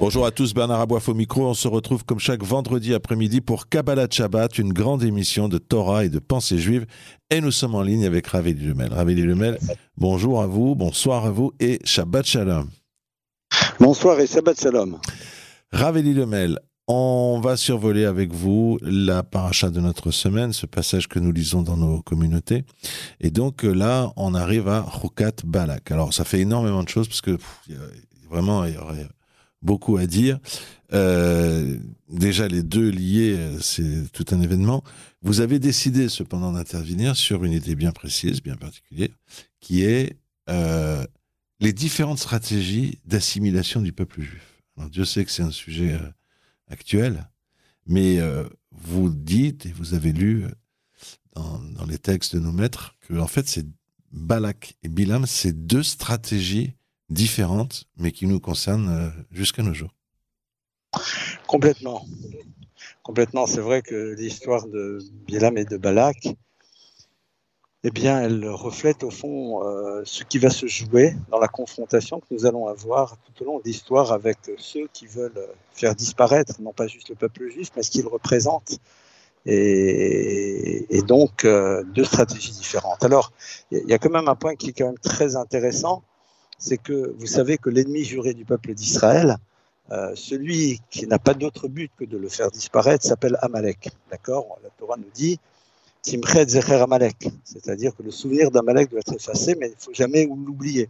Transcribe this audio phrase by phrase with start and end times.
[0.00, 1.46] Bonjour à tous, Bernard Aboif au micro.
[1.46, 6.04] On se retrouve comme chaque vendredi après-midi pour Kabbalah Shabbat, une grande émission de Torah
[6.04, 6.86] et de pensée juive.
[7.30, 8.92] Et nous sommes en ligne avec Raveli Lemel.
[8.92, 9.58] Raveli Lemel,
[9.96, 12.68] bonjour à vous, bonsoir à vous et Shabbat Shalom.
[13.78, 14.98] Bonsoir et Shabbat Shalom.
[15.72, 21.18] Raveli Lemel, on va survoler avec vous la paracha de notre semaine, ce passage que
[21.18, 22.64] nous lisons dans nos communautés.
[23.20, 25.90] Et donc euh, là, on arrive à Rukat Balak.
[25.90, 27.38] Alors ça fait énormément de choses parce que
[28.28, 29.08] vraiment, il y aurait
[29.64, 30.38] beaucoup à dire.
[30.92, 31.76] Euh,
[32.08, 34.84] déjà, les deux liés, euh, c'est tout un événement.
[35.22, 39.08] Vous avez décidé cependant d'intervenir sur une idée bien précise, bien particulière,
[39.60, 40.16] qui est
[41.60, 44.62] les différentes stratégies d'assimilation du peuple juif.
[44.90, 45.98] Dieu sait que c'est un sujet
[46.68, 47.28] actuel,
[47.86, 50.44] mais euh, vous dites et vous avez lu
[51.34, 53.66] dans, les textes de nos maîtres que en fait c'est
[54.12, 56.74] Balak et Bilam, c'est deux stratégies
[57.10, 59.94] différentes, mais qui nous concernent euh, jusqu'à nos jours.
[61.46, 62.04] Complètement.
[63.02, 63.46] Complètement.
[63.46, 66.28] C'est vrai que l'histoire de Bilam et de Balak,
[67.86, 72.20] eh bien, elle reflète au fond euh, ce qui va se jouer dans la confrontation
[72.20, 76.62] que nous allons avoir tout au long de l'histoire avec ceux qui veulent faire disparaître,
[76.62, 78.78] non pas juste le peuple juif, mais ce qu'ils représentent.
[79.46, 83.04] Et, donc, euh, deux stratégies différentes.
[83.04, 83.32] Alors,
[83.70, 86.02] il y a quand même un point qui est quand même très intéressant,
[86.58, 89.36] c'est que vous savez que l'ennemi juré du peuple d'Israël,
[89.92, 93.90] euh, celui qui n'a pas d'autre but que de le faire disparaître, s'appelle Amalek.
[94.10, 94.58] D'accord?
[94.62, 95.38] La Torah nous dit
[96.02, 99.94] Timchet Zecher Amalek, c'est-à-dire que le souvenir d'Amalek doit être effacé, mais il ne faut
[99.94, 100.88] jamais l'oublier.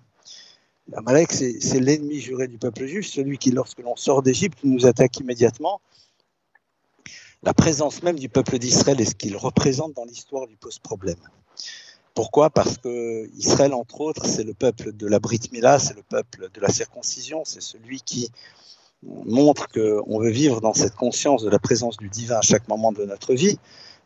[0.93, 5.19] Amalek, c'est l'ennemi juré du peuple juif, celui qui, lorsque l'on sort d'Égypte, nous attaque
[5.19, 5.81] immédiatement.
[7.43, 11.19] La présence même du peuple d'Israël est ce qu'il représente dans l'histoire lui pose problème.
[12.15, 12.49] Pourquoi?
[12.49, 16.49] Parce que Israël, entre autres, c'est le peuple de la Brit Mila, c'est le peuple
[16.55, 18.31] de la circoncision, c'est celui qui
[19.03, 22.93] montre qu'on veut vivre dans cette conscience de la présence du divin à chaque moment
[22.93, 23.59] de notre vie.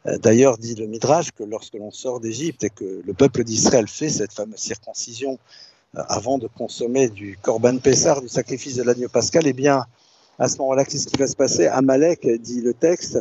[0.06, 3.88] Euh, d'ailleurs, dit le Midrash que lorsque l'on sort d'Égypte et que le peuple d'Israël
[3.88, 5.38] fait cette fameuse circoncision
[5.96, 9.84] euh, avant de consommer du Corban Pessar, du sacrifice de l'agneau pascal, eh bien,
[10.38, 11.66] à ce moment-là, qu'est-ce qui va se passer?
[11.66, 13.18] Amalek, dit le texte,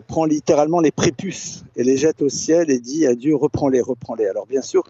[0.00, 4.26] prend littéralement les prépuces et les jette au ciel et dit à Dieu, reprends-les, reprends-les.
[4.26, 4.84] Alors, bien sûr,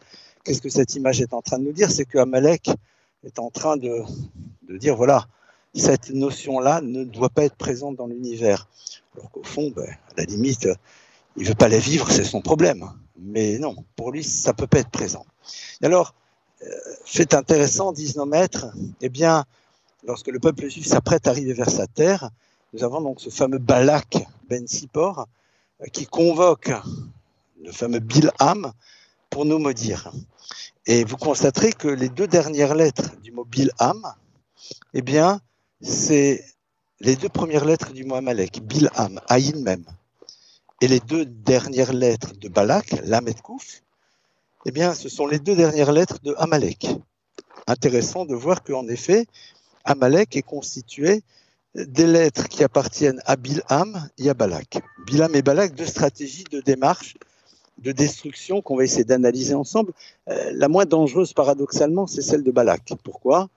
[0.44, 1.90] qu'est-ce que cette image est en train de nous dire?
[1.90, 2.70] C'est que Amalek
[3.24, 4.02] est en train de,
[4.70, 5.26] dire, voilà,
[5.74, 8.68] cette notion-là ne doit pas être présente dans l'univers.
[9.14, 10.68] Alors qu'au fond, ben, à la limite,
[11.36, 12.84] il veut pas la vivre, c'est son problème.
[13.18, 15.26] Mais non, pour lui, ça peut pas être présent.
[15.82, 16.14] alors,
[16.62, 16.66] euh,
[17.04, 18.66] fait intéressant, disent nos maîtres,
[19.00, 19.44] eh bien,
[20.04, 22.30] lorsque le peuple juif s'apprête à arriver vers sa terre,
[22.72, 24.18] nous avons donc ce fameux Balak
[24.48, 25.26] Ben Sipor
[25.80, 26.72] euh, qui convoque
[27.62, 28.72] le fameux Bilham
[29.30, 30.10] pour nous maudire.
[30.86, 34.02] Et vous constaterez que les deux dernières lettres du mot Bilham,
[34.94, 35.40] eh bien,
[35.80, 36.44] c'est
[37.00, 39.84] les deux premières lettres du mot Amalek, Bilham, Aïn même
[40.82, 43.82] et les deux dernières lettres de Balak, Lam et Kouf,
[44.66, 46.88] eh bien, ce sont les deux dernières lettres de Amalek.
[47.68, 49.26] Intéressant de voir qu'en effet,
[49.84, 51.22] Amalek est constitué
[51.74, 54.82] des lettres qui appartiennent à Bilham et à Balak.
[55.06, 57.16] Bilham et Balak, deux stratégies de démarche,
[57.78, 59.92] de destruction qu'on va essayer d'analyser ensemble.
[60.28, 62.92] Euh, la moins dangereuse, paradoxalement, c'est celle de Balak.
[63.02, 63.48] Pourquoi?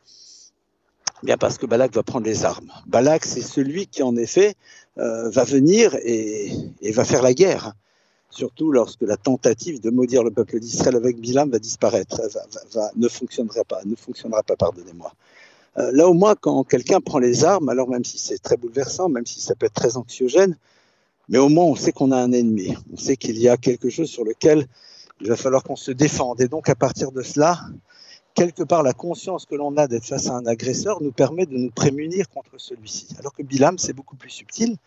[1.23, 2.71] Bien parce que Balak va prendre les armes.
[2.87, 4.55] Balak, c'est celui qui, en effet,
[4.97, 6.51] euh, va venir et,
[6.91, 7.73] va faire la guerre.
[8.29, 12.21] Surtout lorsque la tentative de maudire le peuple d'Israël avec Bilam va disparaître,
[12.95, 15.13] ne fonctionnera pas, ne fonctionnera pas, pardonnez-moi.
[15.77, 19.09] Euh, là, au moins, quand quelqu'un prend les armes, alors même si c'est très bouleversant,
[19.09, 20.57] même si ça peut être très anxiogène,
[21.27, 23.89] mais au moins on sait qu'on a un ennemi, on sait qu'il y a quelque
[23.89, 24.67] chose sur lequel
[25.21, 26.39] il va falloir qu'on se défende.
[26.41, 27.59] Et donc, à partir de cela,
[28.35, 31.57] quelque part, la conscience que l'on a d'être face à un agresseur nous permet de
[31.57, 33.07] nous prémunir contre celui-ci.
[33.19, 34.77] Alors que Bilham, c'est beaucoup plus subtil,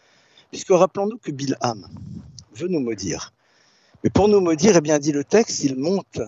[0.51, 1.87] puisque rappelons-nous que Bilham
[2.55, 3.33] veut nous maudire.
[4.05, 6.21] Mais pour nous maudire, eh bien, dit le texte, il monte,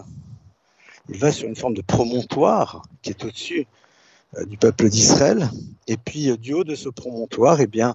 [1.09, 3.67] il va sur une forme de promontoire qui est au-dessus
[4.47, 5.51] du peuple d'Israël,
[5.87, 7.95] et puis euh, du haut de ce promontoire, eh bien,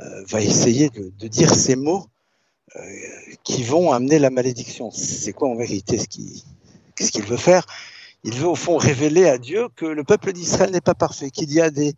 [0.00, 2.06] euh, va essayer de, dire ces mots
[3.42, 4.90] qui vont amener la malédiction.
[4.90, 7.66] C'est quoi en vérité ce qu'il veut faire?
[8.24, 11.52] Il veut au fond révéler à Dieu que le peuple d'Israël n'est pas parfait, qu'il
[11.52, 11.94] y a des,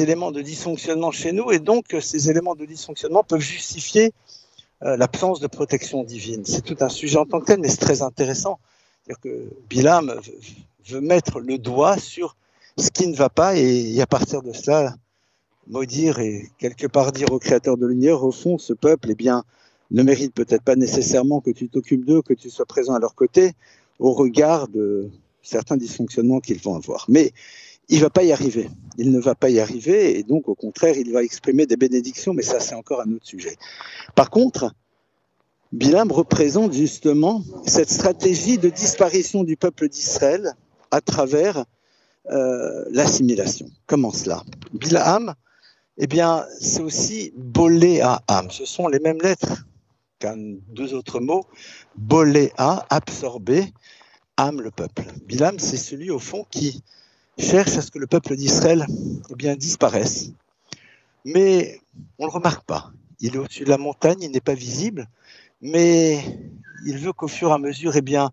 [0.00, 4.12] éléments de dysfonctionnement chez nous, et donc ces éléments de dysfonctionnement peuvent justifier
[4.82, 6.44] euh, l'absence de protection divine.
[6.46, 8.58] C'est tout un sujet en tant que tel, mais c'est très intéressant.
[9.04, 10.18] C'est-à-dire que Bilam
[10.86, 12.36] veut mettre le doigt sur
[12.78, 14.94] ce qui ne va pas et, à partir de cela,
[15.66, 19.44] maudire et quelque part dire au Créateur de l'univers, au fond, ce peuple, eh bien,
[19.90, 23.14] ne mérite peut-être pas nécessairement que tu t'occupes d'eux, que tu sois présent à leur
[23.14, 23.52] côté,
[23.98, 25.10] au regard de
[25.42, 27.06] certains dysfonctionnements qu'ils vont avoir.
[27.08, 27.32] Mais
[27.88, 28.70] il ne va pas y arriver.
[28.98, 32.32] Il ne va pas y arriver et donc au contraire, il va exprimer des bénédictions,
[32.32, 33.56] mais ça c'est encore un autre sujet.
[34.14, 34.72] Par contre,
[35.72, 40.54] Bilam représente justement cette stratégie de disparition du peuple d'Israël
[40.90, 41.64] à travers
[42.30, 43.68] euh, l'assimilation.
[43.86, 44.42] Comment cela?
[44.72, 45.34] Bilam,
[45.98, 48.50] eh bien, c'est aussi boléa âme.
[48.50, 49.64] Ce sont les mêmes lettres
[50.18, 50.36] qu'un
[50.68, 51.44] deux autres mots.
[51.96, 53.72] Boléa, absorber,
[54.36, 55.04] âme, le peuple.
[55.26, 56.82] Bilam, c'est celui au fond qui
[57.38, 58.86] cherche à ce que le peuple d'Israël
[59.30, 60.30] eh bien, disparaisse.
[61.24, 61.80] Mais
[62.18, 62.92] on ne le remarque pas.
[63.20, 65.08] Il est au-dessus de la montagne, il n'est pas visible,
[65.60, 66.22] mais
[66.86, 68.30] il veut qu'au fur et à mesure, eh bien,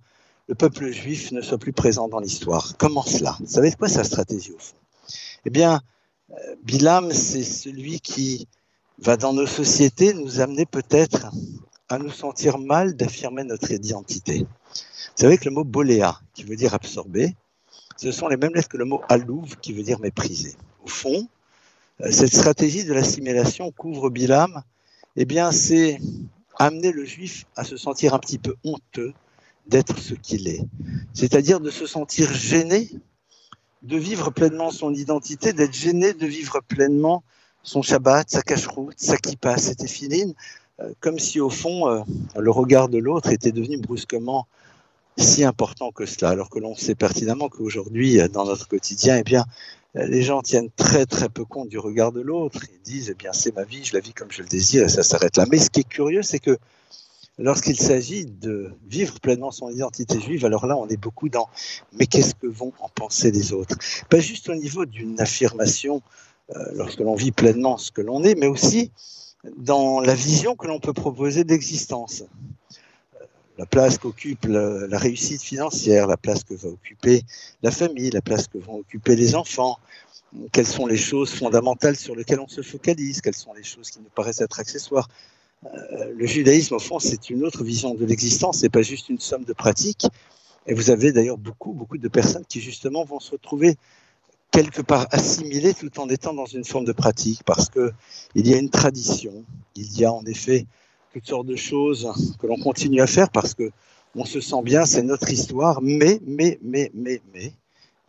[0.48, 2.78] le peuple juif ne soit plus présent dans l'histoire.
[2.78, 3.36] Comment cela?
[3.40, 4.76] Vous savez quoi sa stratégie au fond?
[5.46, 5.82] Eh bien,
[6.32, 8.48] euh, Bilam, c'est celui qui
[9.00, 11.28] va dans nos sociétés nous amener peut-être
[11.90, 14.40] à nous sentir mal d'affirmer notre identité.
[14.40, 17.36] Vous savez que le mot boléa, qui veut dire absorber,
[17.98, 20.56] ce sont les mêmes lettres que le mot alouv, qui veut dire mépriser.
[20.84, 21.28] Au fond,
[22.02, 24.64] euh, cette stratégie de l'assimilation couvre Bilam,
[25.16, 26.00] eh bien, c'est
[26.58, 29.14] amener le juif à se sentir un petit peu honteux
[29.70, 30.64] d'être ce qu'il est.
[31.14, 32.90] C'est-à-dire de se sentir gêné
[33.84, 37.24] de vivre pleinement son identité, d'être gêné de vivre pleinement
[37.64, 40.34] son Shabbat, sa cacheroute, sa kippa, sa téphiline,
[40.80, 42.02] euh, comme si au fond, euh,
[42.38, 44.48] le regard de l'autre était devenu brusquement
[45.18, 49.46] si important que cela, alors que l'on sait pertinemment qu'aujourd'hui, dans notre quotidien, eh bien,
[49.96, 52.60] les gens tiennent très très peu compte du regard de l'autre.
[52.72, 54.90] Ils disent, eh bien, c'est ma vie, je la vis comme je le désire, et
[54.90, 55.46] ça s'arrête là.
[55.50, 56.60] Mais ce qui est curieux, c'est que
[57.38, 61.50] lorsqu'il s'agit de vivre pleinement son identité juive, alors là, on est beaucoup dans,
[61.94, 63.78] mais qu'est-ce que vont en penser les autres?
[64.10, 66.02] Pas juste au niveau d'une affirmation,
[66.56, 68.92] euh, lorsque l'on vit pleinement ce que l'on est, mais aussi
[69.58, 72.24] dans la vision que l'on peut proposer d'existence
[73.58, 77.24] la place qu'occupe la, réussite financière, la place que va occuper
[77.64, 79.80] la famille, la place que vont occuper les enfants,
[80.52, 84.00] quelles sont les choses fondamentales sur lesquelles on se focalise, quelles sont les choses qui
[84.00, 85.08] nous paraissent être accessoires.
[85.66, 89.20] Euh, le judaïsme, au fond, c'est une autre vision de l'existence, c'est pas juste une
[89.20, 90.08] somme de pratiques.
[90.68, 93.78] Et vous avez d'ailleurs beaucoup, beaucoup de personnes qui justement vont se retrouver
[94.52, 97.92] quelque part assimilées tout en étant dans une forme de pratique, parce que
[98.36, 99.46] il y a une tradition,
[99.76, 100.66] il y a en effet
[101.14, 103.72] toutes sortes de choses que l'on continue à faire parce que
[104.16, 107.54] on se sent bien, c'est notre histoire, mais, mais, mais, mais, mais,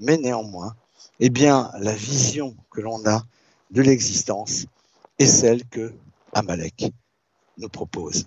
[0.00, 0.74] mais néanmoins,
[1.20, 3.24] eh bien, la vision que l'on a
[3.70, 4.66] de l'existence
[5.18, 5.92] est celle que
[6.32, 6.92] Amalek
[7.58, 8.26] nous propose.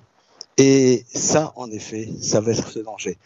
[0.57, 3.17] Et ça, en effet, ça va être ce danger.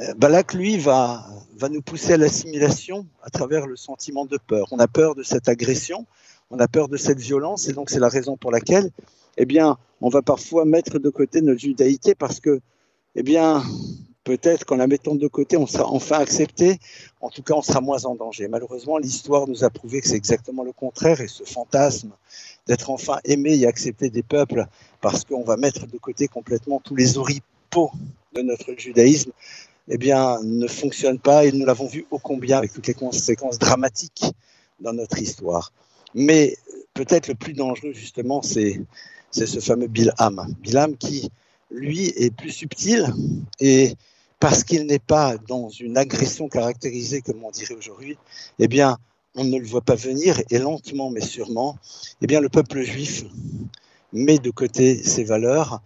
[0.00, 1.26] Euh, Balak, lui, va,
[1.56, 4.66] va nous pousser à l'assimilation à travers le sentiment de peur.
[4.72, 6.06] On a peur de cette agression,
[6.50, 8.90] on a peur de cette violence, et donc c'est la raison pour laquelle
[9.36, 12.60] eh bien, on va parfois mettre de côté notre judaïté parce que,
[13.14, 13.62] eh bien,
[14.24, 16.78] peut-être qu'en la mettant de côté, on sera enfin accepté.
[17.20, 18.48] En tout cas, on sera moins en danger.
[18.48, 22.12] Malheureusement, l'histoire nous a prouvé que c'est exactement le contraire et ce fantasme
[22.66, 24.66] d'être enfin aimé et accepté des peuples
[25.00, 27.90] parce qu'on va mettre de côté complètement tous les oripeaux
[28.34, 29.32] de notre judaïsme,
[29.88, 33.58] eh bien, ne fonctionne pas et nous l'avons vu ô combien avec toutes les conséquences
[33.58, 34.24] dramatiques
[34.80, 35.72] dans notre histoire.
[36.14, 36.56] Mais
[36.94, 38.80] peut-être le plus dangereux, justement, c'est
[39.30, 40.54] ce fameux Bilham.
[40.60, 41.30] Bilham qui,
[41.70, 43.06] lui, est plus subtil
[43.60, 43.94] et
[44.40, 48.18] parce qu'il n'est pas dans une agression caractérisée, comme on dirait aujourd'hui,
[48.58, 48.98] eh bien,
[49.34, 51.78] on ne le voit pas venir et lentement mais sûrement,
[52.22, 53.24] eh bien, le peuple juif
[54.12, 55.80] met de côté ses valeurs,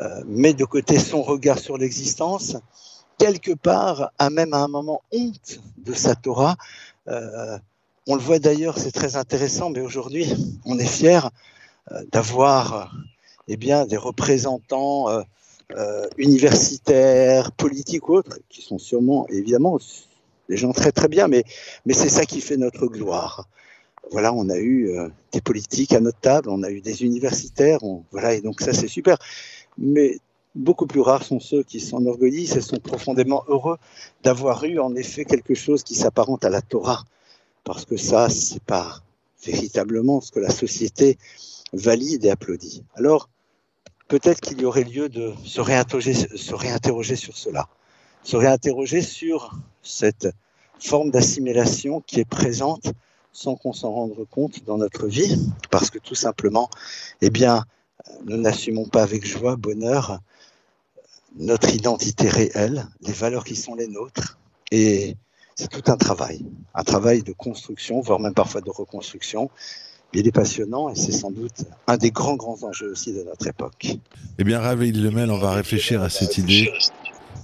[0.00, 2.56] euh, met de côté son regard sur l'existence,
[3.18, 6.56] quelque part a même à un moment honte de sa Torah.
[7.08, 7.58] Euh,
[8.06, 10.26] on le voit d'ailleurs, c'est très intéressant, mais aujourd'hui,
[10.64, 11.30] on est fier
[11.92, 12.94] euh, d'avoir
[13.48, 15.08] eh bien, des représentants
[16.18, 19.78] universitaires, politiques ou autres, qui sont sûrement, évidemment,
[20.48, 21.44] des gens très très bien, mais
[21.90, 23.48] c'est ça qui fait notre gloire.
[24.12, 24.90] Voilà, on a eu
[25.32, 27.78] des politiques à notre table, on a eu des universitaires,
[28.10, 29.16] voilà, et donc ça c'est super.
[29.78, 30.18] Mais
[30.54, 33.78] beaucoup plus rares sont ceux qui s'enorgueillissent et sont profondément heureux
[34.22, 37.04] d'avoir eu en effet quelque chose qui s'apparente à la Torah,
[37.64, 39.00] parce que ça, c'est pas
[39.44, 41.18] véritablement ce que la société
[41.72, 42.84] valide et applaudit.
[42.94, 43.28] Alors,
[44.08, 47.68] peut-être qu'il y aurait lieu de se réinterroger sur cela,
[48.24, 49.52] se réinterroger sur
[49.82, 50.28] cette
[50.78, 52.92] forme d'assimilation qui est présente
[53.32, 55.36] sans qu'on s'en rende compte dans notre vie,
[55.70, 56.68] parce que tout simplement,
[57.20, 57.64] eh bien,
[58.24, 60.20] nous n'assumons pas avec joie, bonheur,
[61.36, 64.38] notre identité réelle, les valeurs qui sont les nôtres.
[64.72, 65.16] Et
[65.54, 66.44] c'est tout un travail,
[66.74, 69.50] un travail de construction, voire même parfois de reconstruction.
[70.12, 73.46] Il est passionnant et c'est sans doute un des grands, grands enjeux aussi de notre
[73.46, 73.96] époque.
[74.38, 76.72] Eh bien, Ravel Lemel, on va réfléchir à cette idée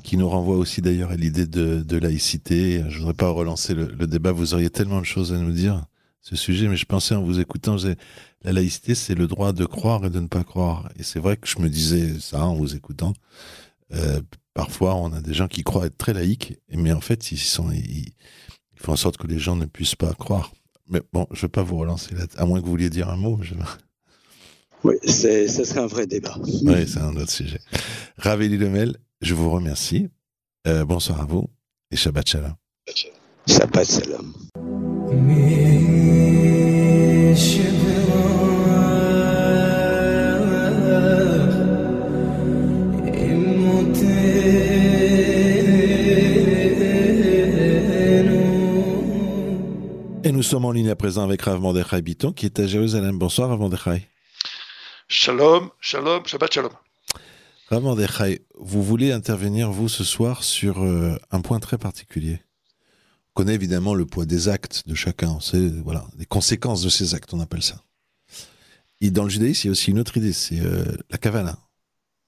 [0.07, 2.85] qui nous renvoie aussi d'ailleurs à l'idée de, laïcité.
[2.89, 5.85] Je ne voudrais pas relancer le, débat, vous auriez tellement de choses à nous dire,
[6.21, 7.77] ce sujet, mais je pensais en vous écoutant,
[8.43, 10.89] la laïcité, c'est le droit de croire et de ne pas croire.
[10.97, 13.15] Et c'est vrai que je me disais ça en vous écoutant.
[13.95, 14.21] Euh,
[14.55, 17.73] parfois, on a des gens qui croient être très laïcs, mais en fait, ils, sont,
[17.73, 18.13] ils,
[18.77, 20.53] font en sorte que les gens ne puissent pas croire.
[20.89, 23.11] Mais bon, je ne vais pas vous relancer là, à moins que vous vouliez dire
[23.11, 23.41] un mot.
[24.85, 26.39] Oui, ce serait un vrai débat.
[26.45, 27.59] Oui, c'est un autre sujet.
[28.19, 30.09] Raveli Lemel, je vous remercie.
[30.67, 31.49] Euh, bonsoir à vous
[31.91, 32.55] et Shabbat Shalom.
[33.47, 34.33] Shabbat Shalom.
[50.25, 53.19] Et nous sommes en ligne à présent avec Rav Mordechai Biton qui est à Jérusalem.
[53.19, 54.09] Bonsoir Rav Mordechai.
[55.09, 56.73] Shalom, shalom, Shabbat Shalom.
[57.71, 62.41] Mordechai, vous voulez intervenir vous ce soir sur euh, un point très particulier?
[63.31, 66.89] On connaît évidemment le poids des actes de chacun, on sait voilà, les conséquences de
[66.89, 67.83] ces actes, on appelle ça.
[69.01, 71.59] Et dans le judaïsme, il y a aussi une autre idée, c'est euh, la kavala.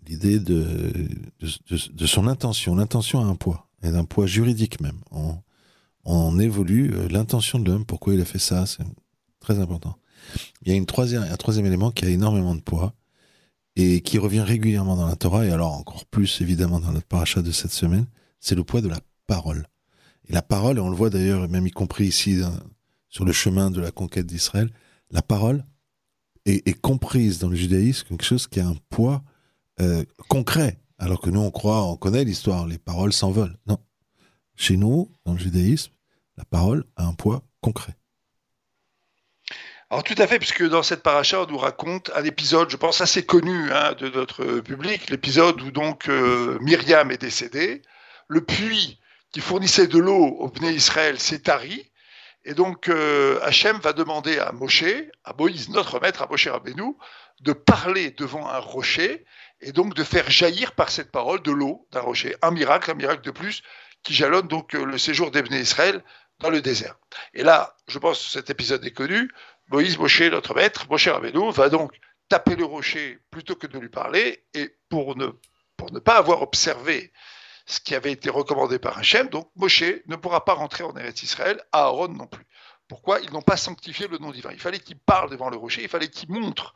[0.07, 0.93] L'idée de,
[1.41, 2.75] de, son intention.
[2.75, 5.01] L'intention a un poids, et un poids juridique même
[6.09, 8.83] on évolue euh, l'intention de l'homme, pourquoi il a fait ça, c'est
[9.41, 9.97] très important.
[10.63, 12.95] Il y a une troisième, un troisième élément qui a énormément de poids
[13.79, 17.43] et qui revient régulièrement dans la Torah, et alors encore plus évidemment dans notre paracha
[17.43, 18.07] de cette semaine,
[18.41, 19.69] c'est le poids de la parole.
[20.29, 22.41] Et la parole, et on le voit d'ailleurs, même y compris ici
[23.09, 24.69] sur le chemin de la conquête d'Israël,
[25.13, 25.65] la parole
[26.45, 29.23] est, comprise dans le judaïsme quelque chose qui a un poids
[29.81, 30.81] euh, concret.
[30.99, 33.57] Alors que nous, on croit, on connaît l'histoire, les paroles s'envolent.
[33.69, 33.79] Non.
[34.57, 35.93] Chez nous, dans le judaïsme,
[36.37, 37.98] la parole a un poids concret.
[39.91, 43.01] Alors tout à fait, puisque dans cette paracha, on nous raconte un épisode, je pense
[43.01, 47.81] assez connu hein, de notre public, l'épisode où donc euh, Myriam est décédée,
[48.27, 49.01] le puits
[49.33, 51.91] qui fournissait de l'eau au Bné Israël s'est tari,
[52.45, 54.85] et donc euh, Hachem va demander à Moshe,
[55.25, 56.95] à Moïse, notre maître, à Moshe Rabbeinu,
[57.41, 59.25] de parler devant un rocher,
[59.63, 62.37] et donc de faire jaillir par cette parole de l'eau d'un rocher.
[62.43, 63.63] Un miracle, un miracle de plus,
[64.03, 66.05] qui jalonne donc euh, le séjour d'Ebné Israël
[66.41, 66.97] dans le désert.
[67.35, 69.31] Et là, je pense que cet épisode est connu.
[69.71, 71.93] Moïse, Moshe, notre maître, Moshe Rabbeinu, va donc
[72.29, 74.45] taper le rocher plutôt que de lui parler.
[74.55, 75.29] Et pour ne,
[76.01, 77.13] pas avoir observé
[77.67, 81.23] ce qui avait été recommandé par Hachem, donc Moshe ne pourra pas rentrer en Eretz
[81.23, 82.47] Israël, Aaron non plus.
[82.89, 83.21] Pourquoi?
[83.21, 84.51] Ils n'ont pas sanctifié le nom divin.
[84.53, 86.75] Il fallait qu'il parle devant le rocher, il fallait qu'il montre.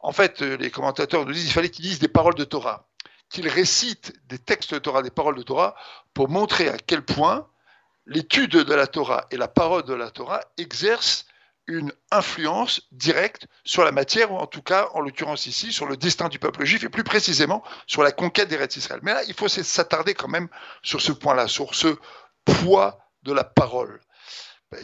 [0.00, 2.88] En fait, euh, les commentateurs nous disent il fallait qu'il dise des paroles de Torah,
[3.30, 5.76] qu'il récite des textes de Torah, des paroles de Torah,
[6.12, 7.48] pour montrer à quel point
[8.06, 11.26] l'étude de la Torah et la parole de la Torah exercent
[11.66, 15.96] une influence directe sur la matière, ou en tout cas, en l'occurrence ici, sur le
[15.96, 19.00] destin du peuple juif, et plus précisément sur la conquête des Israël.
[19.02, 20.48] Mais là, il faut s'attarder quand même
[20.82, 21.96] sur ce point-là, sur ce
[22.44, 24.00] poids de la parole.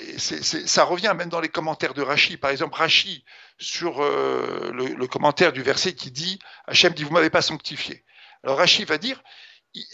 [0.09, 2.37] ça revient même dans les commentaires de Rachi.
[2.37, 3.25] Par exemple, Rachi,
[3.59, 8.05] sur euh, le, commentaire du verset qui dit Hachem dit, vous m'avez pas sanctifié.
[8.45, 9.23] Alors Rachi va dire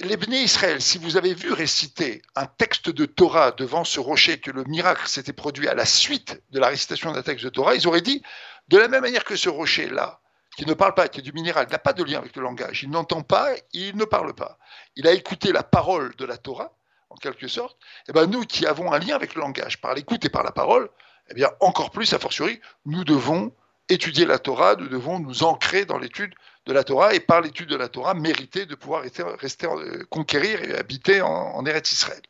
[0.01, 4.39] les bénis Israël, si vous avez vu réciter un texte de Torah devant ce rocher,
[4.39, 7.75] que le miracle s'était produit à la suite de la récitation d'un texte de Torah,
[7.75, 8.23] ils auraient dit,
[8.69, 10.21] de la même manière que ce rocher-là,
[10.57, 12.83] qui ne parle pas, qui est du minéral, n'a pas de lien avec le langage,
[12.83, 14.59] il n'entend pas, il ne parle pas.
[14.97, 16.73] Il a écouté la parole de la Torah,
[17.11, 17.77] en quelque sorte.
[18.07, 20.43] Et eh bien nous qui avons un lien avec le langage, par l'écoute et par
[20.43, 20.89] la parole,
[21.31, 23.53] eh bien encore plus, a fortiori, nous devons
[23.89, 26.35] étudier la Torah, nous devons nous ancrer dans l'étude
[26.67, 30.05] de la Torah et par l'étude de la Torah mériter de pouvoir rester, rester euh,
[30.11, 32.23] conquérir et habiter en, en Eretz Israël.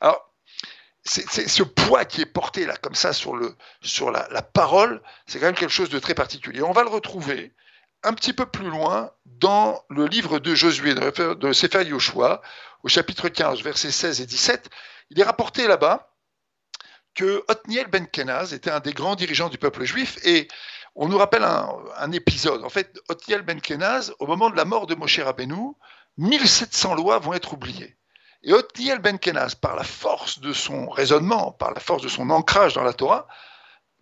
[0.00, 0.30] Alors,
[1.08, 5.38] c'est ce poids qui est porté là comme ça sur, le, sur la, parole, c'est
[5.38, 6.62] quand même quelque chose de très particulier.
[6.62, 7.52] On va le retrouver
[8.02, 12.42] un petit peu plus loin dans le livre de Josué, de Sefer Yoshua,
[12.82, 14.68] au chapitre 15, versets 16 et 17.
[15.10, 16.12] Il est rapporté là-bas
[17.14, 20.48] que Othniel ben Kenaz était un des grands dirigeants du peuple juif et
[20.96, 22.64] on nous rappelle un, épisode.
[22.64, 25.74] En fait, Othniel Ben Kenaz, au moment de la mort de Moshe Rabbeinu,
[26.16, 27.96] 1700 lois vont être oubliées.
[28.42, 32.30] Et Othniel Ben Kenaz, par la force de son raisonnement, par la force de son
[32.30, 33.28] ancrage dans la Torah,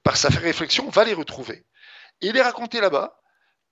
[0.05, 1.65] par sa réflexion, va les retrouver.
[2.21, 3.21] Et il est raconté là-bas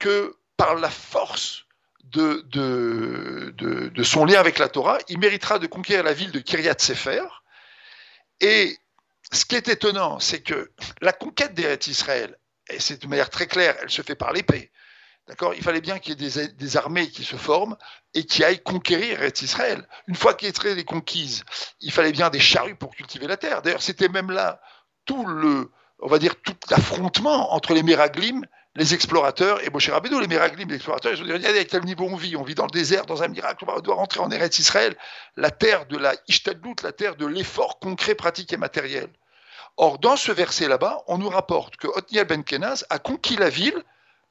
[0.00, 1.64] que par la force
[2.02, 6.74] de, de, son lien avec la Torah, il méritera de conquérir la ville de Kiryat
[6.78, 7.22] Sefer.
[8.40, 8.76] Et
[9.30, 12.36] ce qui est étonnant, c'est que la conquête d'Eretz Israël
[12.72, 14.70] et c'est de manière très claire, elle se fait par l'épée.
[15.28, 15.54] D'accord?
[15.54, 17.76] Il fallait bien qu'il y ait des, armées qui se forment
[18.12, 19.86] et qui aillent conquérir Israël.
[20.08, 21.44] Une fois qu'Israël est conquise,
[21.80, 23.62] il fallait bien des charrues pour cultiver la terre.
[23.62, 24.60] D'ailleurs, c'était même là
[25.04, 30.20] tout le, on va dire, tout l'affrontement entre les Méraglim, les explorateurs et Moshe Rabbeinu.
[30.20, 32.34] Les Méraglim, les explorateurs, ils ont dit regardez à quel niveau on vit.
[32.36, 33.64] On vit dans le désert, dans un miracle.
[33.68, 34.96] On doit rentrer en Eretz Israël,
[35.36, 39.08] la terre de la Ishtadlut, la terre de l'effort concret, pratique et matériel.
[39.76, 43.48] Or, dans ce verset là-bas, on nous rapporte que Otniel ben Kenaz a conquis la
[43.48, 43.82] ville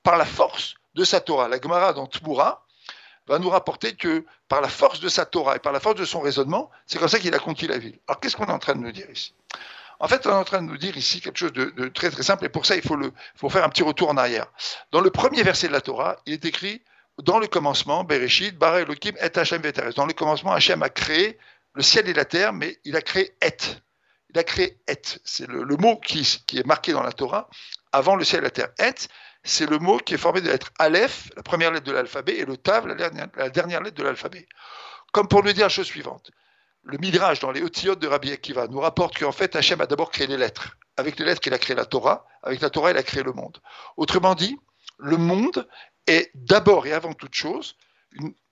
[0.03, 1.47] par la force de sa Torah.
[1.47, 2.65] La Gemara dans Tmoura
[3.27, 6.05] va nous rapporter que par la force de sa Torah et par la force de
[6.05, 7.97] son raisonnement, c'est comme ça qu'il a conquis la ville.
[8.07, 9.33] Alors qu'est-ce qu'on est en train de nous dire ici?
[9.99, 12.23] En fait, on est en train de nous dire ici quelque chose de, très très
[12.23, 14.47] simple et pour ça, il faut, faire un petit retour en arrière.
[14.91, 16.81] Dans le premier verset de la Torah, il est écrit
[17.21, 19.93] dans le commencement, Bereshit, Bara Elohim, Et Veteres.
[19.93, 21.37] Dans le commencement, Hashem a créé
[21.75, 23.57] le ciel et la terre, mais il a créé Et.
[24.33, 25.01] Il a créé Et.
[25.23, 26.21] C'est le, mot qui,
[26.53, 27.49] est marqué dans la Torah
[27.91, 28.69] avant le ciel et la terre.
[28.79, 28.93] Et,
[29.43, 32.37] c'est le mot qui est formé de la lettre Aleph, la première lettre de l'alphabet,
[32.37, 34.47] et le Tav, la dernière, lettre de l'alphabet.
[35.11, 36.31] Comme pour nous dire la chose suivante.
[36.83, 40.11] Le Midrash dans les Otiyot de Rabbi Akiva nous rapporte qu'en fait Hachem a d'abord
[40.11, 40.77] créé les lettres.
[40.97, 42.25] Avec les lettres, il a créé la Torah.
[42.43, 43.59] Avec la Torah, il a créé le monde.
[43.97, 44.57] Autrement dit,
[44.97, 45.67] le monde
[46.07, 47.75] est d'abord et avant toute chose,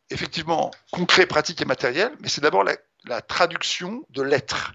[0.09, 4.73] effectivement, concret, pratique et matériel, mais c'est d'abord la, traduction de lettres.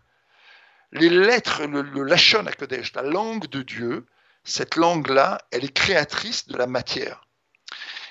[0.94, 4.06] Les lettres, le, le Lachon HaKodesh, la langue de Dieu,
[4.44, 7.26] cette langue-là, elle est créatrice de la matière.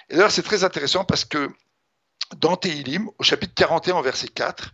[0.10, 1.50] Et d'ailleurs, c'est très intéressant parce que
[2.36, 4.72] dans Tehilim, au chapitre 41, verset 4,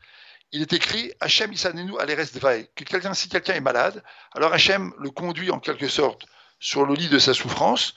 [0.51, 1.93] il est écrit Hachem Isanenu
[2.33, 6.25] Dvaï, que quelqu'un, si quelqu'un est malade, alors Hachem le conduit en quelque sorte
[6.59, 7.93] sur le lit de sa souffrance,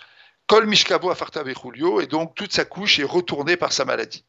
[0.47, 4.27] Kol Mishkabo Afarta et donc toute sa couche est retournée par sa maladie.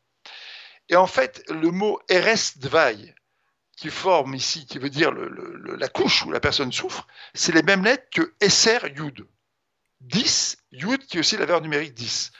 [0.89, 3.13] Et en fait, le mot Eres Dvaï,
[3.75, 7.83] qui forme ici, qui veut dire la couche où la personne souffre, c'est les mêmes
[7.83, 9.25] lettres que SR Yud.
[10.01, 12.31] 10, Yud qui est aussi la valeur numérique 10.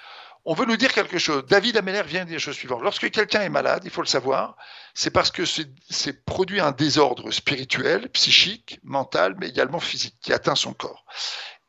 [0.46, 1.46] On veut nous dire quelque chose.
[1.46, 2.82] David Ameller vient dire la chose suivante.
[2.82, 4.58] Lorsque quelqu'un est malade, il faut le savoir,
[4.94, 10.56] c'est parce que c'est produit un désordre spirituel, psychique, mental, mais également physique, qui atteint
[10.56, 11.06] son corps.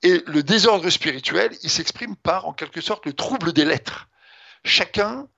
[0.03, 4.09] Et le désordre spirituel, il s'exprime par, en quelque sorte, le trouble des lettres.
[4.65, 5.29] Chacun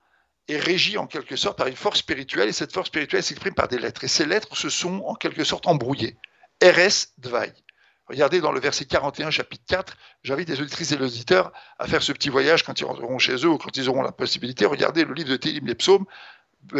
[0.47, 3.67] est régi en quelque sorte par une force spirituelle, et cette force spirituelle s'exprime par
[3.67, 4.03] des lettres.
[4.03, 6.17] Et ces lettres se sont en quelque sorte embrouillées.
[6.63, 7.53] RS Dvaï.
[8.07, 12.01] Regardez dans le verset 41, chapitre 4, j'invite les auditrices et les auditeurs à faire
[12.01, 14.65] ce petit voyage quand ils rentreront chez eux ou quand ils auront la possibilité.
[14.65, 16.05] Regardez le livre de Télim, les psaumes,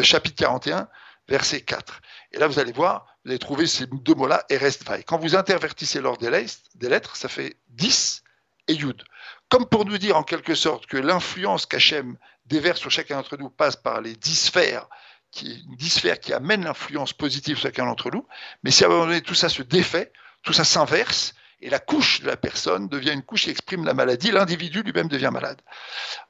[0.04, 0.88] chapitre 41,
[1.28, 2.02] verset 4.
[2.32, 5.04] Et là, vous allez voir, vous allez trouver ces deux mots-là, RS Dvaï.
[5.04, 8.24] Quand vous intervertissez l'ordre des lettres, ça fait 10
[8.70, 9.04] et Yud.
[9.50, 13.50] Comme pour nous dire en quelque sorte que l'influence qu'Hachem déverse sur chacun d'entre nous
[13.50, 14.88] passe par les dix sphères,
[15.32, 18.26] qui, dix qui amènent l'influence positive sur chacun d'entre nous.
[18.64, 20.12] Mais si à un moment donné tout ça se défait,
[20.44, 23.94] tout ça s'inverse, et la couche de la personne devient une couche qui exprime la
[23.94, 25.62] maladie, l'individu lui-même devient malade.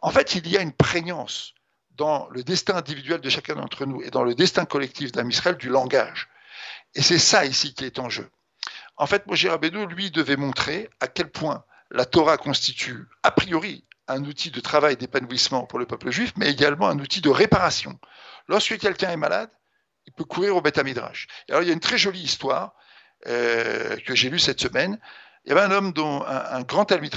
[0.01, 1.53] En fait, il y a une prégnance
[1.91, 5.57] dans le destin individuel de chacun d'entre nous et dans le destin collectif d'un Israël
[5.57, 6.29] du langage.
[6.95, 8.29] Et c'est ça ici qui est en jeu.
[8.95, 13.83] En fait, Moshe Rabbeinu, lui, devait montrer à quel point la Torah constitue, a priori,
[14.07, 17.99] un outil de travail d'épanouissement pour le peuple juif, mais également un outil de réparation.
[18.47, 19.49] Lorsque quelqu'un est malade,
[20.05, 21.27] il peut courir au Beth Midrash.
[21.49, 22.73] il y a une très jolie histoire
[23.27, 24.99] euh, que j'ai lue cette semaine.
[25.45, 27.13] Il y avait un homme, dont, un, grand Talmid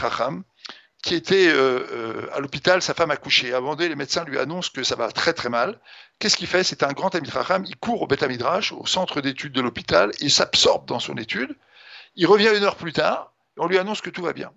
[1.02, 3.16] qui était euh, euh, à l'hôpital, sa femme a
[3.60, 5.80] moment donné, les médecins lui annoncent que ça va très très mal.
[6.18, 6.62] Qu'est-ce qu'il fait?
[6.64, 7.32] C'est un grand Talmid
[7.66, 11.56] il court au Beth Midrash, au centre d'études de l'hôpital, il s'absorbe dans son étude.
[12.16, 14.52] Il revient une heure plus tard, on lui annonce que tout va bien.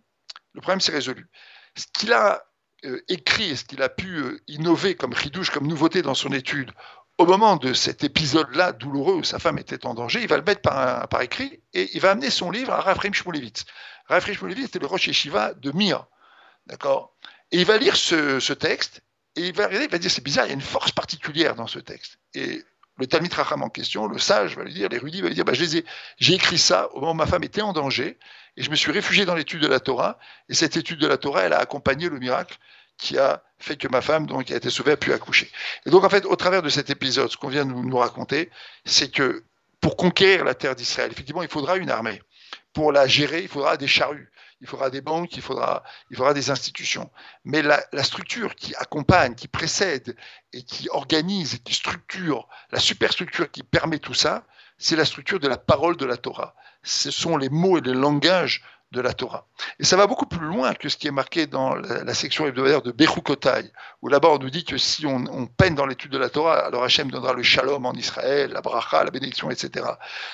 [0.54, 1.30] Le problème s'est résolu
[1.76, 2.44] ce qu'il a
[2.86, 6.32] euh, écrit et ce qu'il a pu euh, innover comme ridouche, comme nouveauté dans son
[6.32, 6.72] étude,
[7.18, 10.44] au moment de cet épisode-là douloureux où sa femme était en danger, il va le
[10.44, 13.66] mettre par, écrit et il va amener son livre à Rafrim Shmulevitz.
[14.08, 16.08] Rafrim Shmulevitz était le Rosh Yeshiva de Mir.
[16.66, 17.16] D'accord?
[17.52, 19.02] Et il va lire ce, texte
[19.36, 21.68] et il va, il va dire c'est bizarre, il y a une force particulière dans
[21.68, 22.18] ce texte.
[22.34, 22.64] Et
[22.98, 25.54] le Talmid Racham en question, le sage va lui dire, l'érudit va lui dire, bah,
[25.54, 28.18] j'ai écrit ça au moment où ma femme était en danger,
[28.58, 30.18] et je me suis réfugié dans l'étude de la Torah,
[30.50, 32.58] et cette étude de la Torah, elle a accompagné le miracle
[32.98, 35.52] qui a fait que ma femme, donc, qui a été sauvée, a pu accoucher.
[35.86, 38.52] Et donc, en fait, au travers de cet épisode, ce qu'on vient de nous raconter,
[38.86, 39.44] c'est que
[39.82, 42.22] pour conquérir la terre d'Israël, effectivement, il faudra une armée.
[42.74, 44.32] Pour la gérer, il faudra des charrues
[44.64, 47.12] il faudra des banques, il faudra, il faudra des institutions.
[47.44, 50.16] Mais la, structure qui accompagne, qui précède
[50.54, 54.46] et qui organise et qui structure, la superstructure qui permet tout ça,
[54.78, 56.56] c'est la structure de la parole de la Torah.
[56.84, 58.62] Ce sont les mots et les langages
[58.94, 59.48] de la Torah.
[59.80, 62.84] Et ça va beaucoup plus loin que ce qui est marqué dans la, section hebdomadaire
[62.84, 63.72] de Bechukotai,
[64.04, 66.84] où là-bas on nous dit que si on, peine dans l'étude de la Torah, alors
[66.84, 69.86] Hachem donnera le shalom en Israël, la bracha, la bénédiction, etc.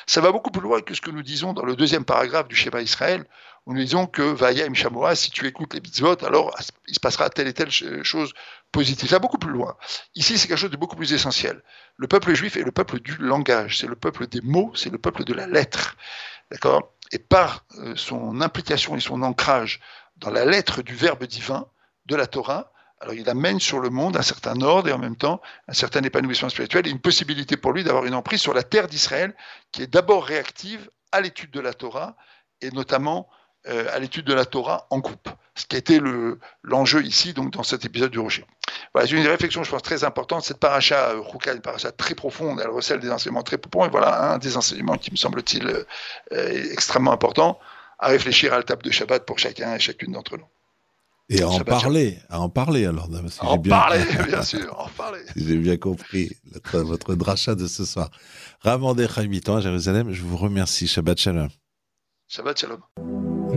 [0.06, 2.56] Ça va beaucoup plus loin que ce que nous disons dans le deuxième paragraphe du
[2.56, 3.26] Shema Israël,
[3.66, 6.54] où nous disons que Vaya im Shamoa, si tu écoutes les mitzvot, alors
[6.88, 8.34] il se passera telle et telle chose
[8.72, 9.08] positive.
[9.08, 9.76] Ça va beaucoup plus loin.
[10.16, 11.62] Ici, c'est quelque chose de beaucoup plus essentiel.
[11.96, 14.98] Le peuple juif est le peuple du langage, c'est le peuple des mots, c'est le
[14.98, 15.96] peuple de la lettre.
[16.52, 16.94] D'accord?
[17.12, 19.80] Et par euh, son implication et son ancrage
[20.18, 21.68] dans la lettre du Verbe divin
[22.06, 25.16] de la Torah, alors il amène sur le monde un certain ordre et en même
[25.16, 28.64] temps un certain épanouissement spirituel et une possibilité pour lui d'avoir une emprise sur la
[28.64, 29.36] terre d'Israël
[29.72, 32.18] qui est d'abord réactive à l'étude de la Torah
[32.62, 33.30] et notamment
[33.68, 36.00] euh, à l'étude de la Torah en groupe, ce qui a été
[36.64, 38.46] l'enjeu ici donc dans cet épisode du Rocher.
[38.94, 40.44] Voilà, c'est une réflexion, je pense, très importante.
[40.44, 43.86] Cette paracha Ruka, euh, une paracha très profonde, elle recèle des enseignements très profonds.
[43.86, 45.86] Et voilà un des enseignements qui me semble-t-il
[46.32, 47.60] euh, extrêmement important
[48.00, 50.46] à réfléchir à la table de Shabbat pour chacun et chacune d'entre nous.
[51.32, 53.08] Et à en parler, à en parler alors.
[53.28, 53.78] Si en bien...
[53.78, 55.20] parler, bien sûr, en parler.
[55.34, 56.36] si j'ai bien compris
[56.74, 58.10] votre dracha de ce soir.
[58.62, 60.88] Ravandé Chaimitan à Jérusalem, je vous remercie.
[60.88, 61.50] Shabbat Shalom.
[62.28, 63.19] Shabbat Shalom.
[63.52, 63.56] Et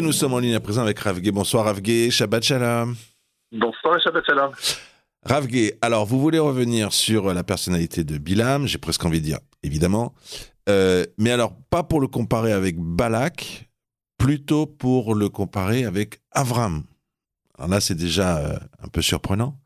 [0.00, 1.30] nous sommes en ligne à présent avec Ravgué.
[1.32, 2.96] Bonsoir Ravgué, Shabbat Shalom.
[3.52, 4.52] Bonsoir Shabbat Shalom.
[5.22, 9.40] Ravgué, alors vous voulez revenir sur la personnalité de Bilam, j'ai presque envie de dire,
[9.62, 10.14] évidemment.
[10.70, 13.68] Euh, mais alors, pas pour le comparer avec Balak,
[14.24, 16.84] plutôt pour le comparer avec Avram.
[17.58, 19.60] Alors là, c'est déjà euh, un peu surprenant.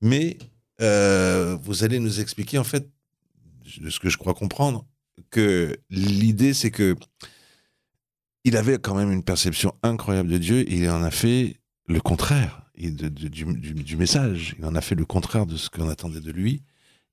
[0.00, 0.38] Mais
[0.80, 2.90] euh, vous allez nous expliquer, en fait,
[3.78, 4.84] de ce que je crois comprendre,
[5.30, 6.96] que l'idée, c'est que
[8.42, 12.62] il avait quand même une perception incroyable de Dieu il en a fait le contraire
[12.76, 14.56] du, message.
[14.58, 16.64] Il en a fait le contraire de ce qu'on attendait de lui.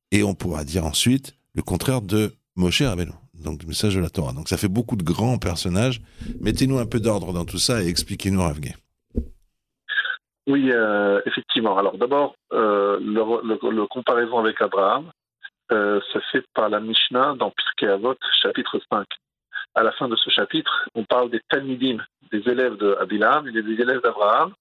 [0.10, 4.10] Et on pourra dire ensuite le contraire de Moshe Rabbeinu, donc du message de la
[4.10, 4.34] Torah.
[4.34, 6.02] Donc ça fait beaucoup de grands personnages.
[6.40, 8.74] Mettez-nous un peu d'ordre dans tout ça et expliquez-nous, Ravgué.
[10.48, 11.78] Oui, euh, effectivement.
[11.78, 15.12] Alors d'abord, euh, le, comparaison avec Abraham,
[15.72, 19.06] euh, fait par la Mishnah dans Pirkei Avot, chapitre 5
[19.76, 21.98] à la fin de ce chapitre, on parle des Talmidim,
[22.32, 24.54] des élèves d'Abilam et des élèves d'Abraham,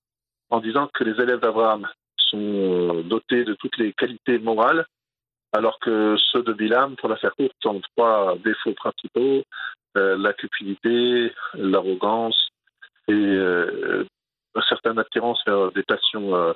[0.50, 4.86] en disant que les élèves d'Abraham sont euh, dotés de toutes les qualités morales,
[5.52, 9.42] alors que ceux de Bilam, pour la faire courte, ont trois défauts principaux
[9.98, 12.48] euh, la cupidité, l'arrogance
[13.08, 14.06] et euh,
[14.54, 16.54] une certaine attirance vers des passions,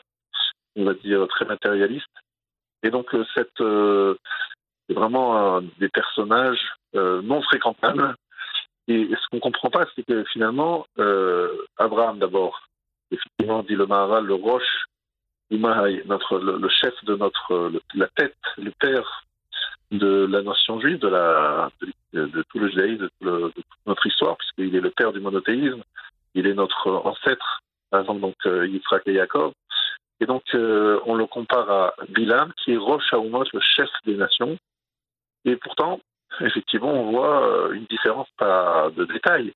[0.76, 2.06] on va dire, très matérialistes.
[2.82, 8.14] Et donc, cette, c'est vraiment des personnages non fréquentables
[8.88, 12.68] et ce qu'on ne comprend pas, c'est que finalement, euh, Abraham d'abord,
[13.10, 14.86] effectivement, dit le Maharal, le roche,
[15.50, 19.24] notre, le, chef de notre, la tête, le père
[19.90, 21.70] de la nation juive, de, la,
[22.12, 25.82] de, tout le judaïsme, de, toute notre histoire, puisqu'il est le père du monothéisme,
[26.34, 29.52] il est notre ancêtre, avant donc euh, Yitzhak et Jacob.
[30.20, 34.16] Et donc, euh, on le compare à Bilam, qui est Roche Haumos, le chef des
[34.16, 34.56] nations.
[35.44, 36.00] Et pourtant,
[36.40, 39.52] effectivement, on voit euh, une différence pas de détail,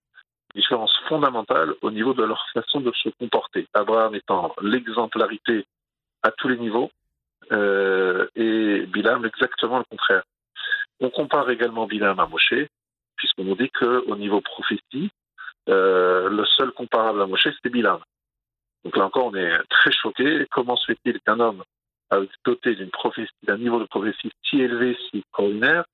[0.54, 3.66] une différence fondamentale au niveau de leur façon de se comporter.
[3.74, 5.64] Abraham étant l'exemplarité
[6.22, 6.90] à tous les niveaux
[7.52, 10.22] euh, et Bilam exactement le contraire.
[11.00, 12.54] On compare également Bilam à Moshe,
[13.16, 15.10] puisqu'on nous dit qu'au niveau prophétie,
[15.68, 18.00] euh, le seul comparable à Moshe, c'était Bilam.
[18.84, 20.46] Donc là encore, on est très choqué.
[20.50, 21.62] Comment se fait-il qu'un homme
[22.44, 22.76] doté
[23.44, 25.84] d'un niveau de prophétie si élevé, si extraordinaire,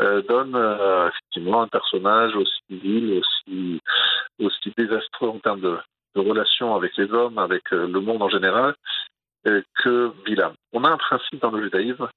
[0.00, 0.54] euh, donne
[1.08, 3.80] effectivement un personnage aussi vil, aussi,
[4.38, 5.78] aussi désastreux en termes de,
[6.14, 8.74] relations avec les hommes, avec le monde en général,
[9.44, 10.54] que Bilam.
[10.72, 12.08] On a un principe dans le judaïsme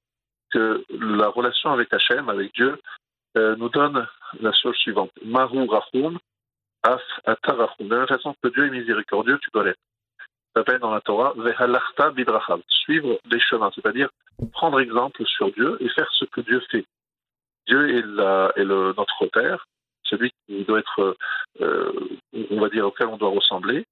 [0.51, 2.79] que la relation avec Hachem, avec Dieu,
[3.35, 4.07] nous donne
[4.39, 5.11] la chose suivante.
[5.23, 6.17] Maru rachum,
[6.83, 7.87] af atarachum.
[7.87, 9.79] De la même façon que Dieu est miséricordieux, tu dois l'être.
[10.53, 12.61] Ça s'appelle dans la Torah, vehalarta bidrachav.
[12.67, 14.09] Suivre des chemins, c'est-à-dire
[14.53, 16.85] prendre exemple sur Dieu et faire ce que Dieu fait.
[17.67, 19.65] Dieu est, le, notre Père,
[20.03, 21.17] celui qui doit être,
[21.61, 21.91] euh,
[22.51, 23.85] on va dire, auquel on doit ressembler.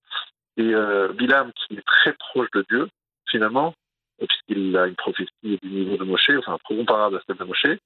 [0.57, 2.87] Et euh, Bilam, qui est très proche de Dieu,
[3.29, 3.73] finalement,
[4.17, 7.77] puisqu'il a une prophétie du niveau de Moshe, enfin comparable à celle de Moshe,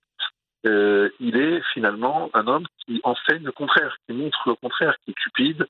[0.66, 5.12] euh, il est finalement un homme qui enseigne le contraire, qui montre le contraire, qui
[5.12, 5.68] est cupide,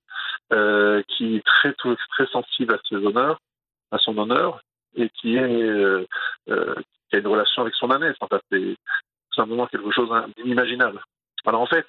[1.08, 3.40] qui est très, très sensible à ses honneurs,
[3.92, 4.62] à son honneur,
[4.96, 8.16] et qui, a une relation avec son ânesse.
[8.22, 8.78] En fait,
[9.38, 11.02] simplement quelque chose d'inimaginable.
[11.46, 11.86] Alors en fait,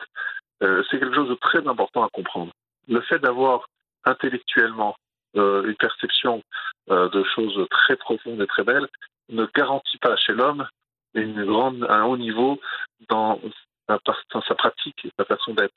[0.63, 2.53] euh, c'est quelque chose de très important à comprendre.
[2.87, 3.69] Le fait d'avoir
[4.05, 6.43] intellectuellement euh, une perception
[6.91, 8.89] euh, de choses très profondes et très belles,
[9.29, 10.67] ne garantit pas chez l'homme
[11.15, 12.61] une grande, un haut niveau
[13.09, 13.41] dans
[13.89, 15.75] sa, pratique et sa façon d'être.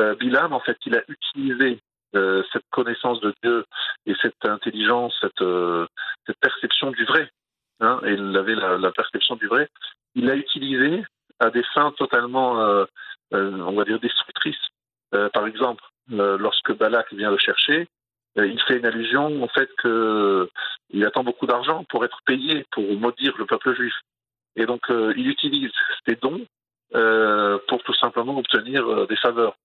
[0.00, 0.14] Euh,
[0.50, 1.80] en fait, il a utilisé
[2.14, 3.64] euh, cette connaissance de Dieu
[4.06, 5.86] et cette intelligence, cette, euh,
[6.40, 7.30] perception du vrai,
[7.80, 9.68] hein, et il avait la, la, perception du vrai,
[10.14, 11.04] il l'a utilisé
[11.40, 12.84] à des fins totalement, euh,
[13.32, 14.68] on va dire, destructrices.
[15.32, 17.88] par exemple, lorsque Balak vient le chercher,
[18.36, 23.36] il fait une allusion au fait qu'il attend beaucoup d'argent pour être payé, pour maudire
[23.36, 23.94] le peuple juif.
[24.56, 25.70] Et donc, il utilise
[26.06, 26.46] ses dons
[27.68, 29.56] pour tout simplement obtenir des faveurs.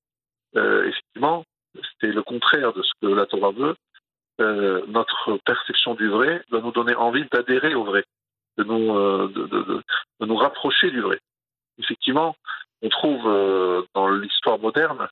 [0.56, 1.46] effectivement,
[2.02, 3.76] c'est le contraire de ce que la Torah veut.
[4.40, 8.04] Euh, notre perception du vrai doit nous donner envie d'adhérer au vrai,
[8.58, 9.84] de nous, euh, de, de,
[10.20, 11.20] de, nous rapprocher du vrai.
[11.80, 12.36] Effectivement,
[12.84, 15.08] on trouve euh, dans l'histoire moderne,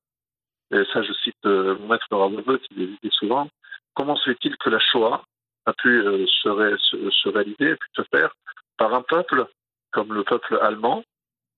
[0.71, 3.47] et ça je cite euh, mon maître Rav qui le dit souvent,
[3.93, 5.23] comment se fait-il que la Shoah
[5.65, 8.33] a pu euh, se, ré, se, se, réaliser, a pu se faire
[8.77, 9.47] par un peuple
[9.91, 11.03] comme le peuple allemand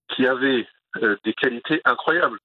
[0.10, 0.68] qui avait
[0.98, 2.40] euh, des qualités incroyables?